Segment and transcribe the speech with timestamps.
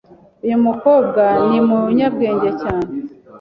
[0.45, 2.89] Uyu mukobwa numunyabwenge cyane.